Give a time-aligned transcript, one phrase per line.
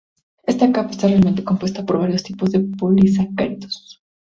[0.47, 4.01] Esta capa está realmente compuesta por varios tipos de polisacáridos.